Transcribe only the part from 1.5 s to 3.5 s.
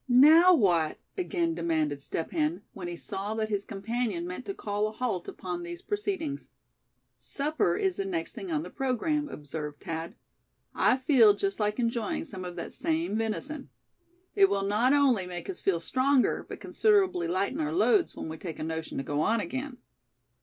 demanded Step Hen, when he saw that